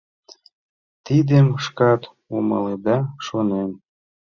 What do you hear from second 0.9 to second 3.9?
Тидым шкат умыледа, шонем.